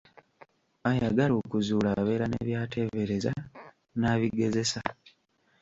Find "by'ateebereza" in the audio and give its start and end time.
2.47-3.31